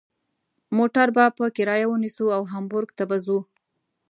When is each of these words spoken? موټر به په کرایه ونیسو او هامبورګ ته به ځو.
موټر 0.77 1.07
به 1.15 1.25
په 1.37 1.45
کرایه 1.55 1.87
ونیسو 1.89 2.25
او 2.35 2.41
هامبورګ 2.51 2.89
ته 2.97 3.03
به 3.09 3.17
ځو. 3.25 3.37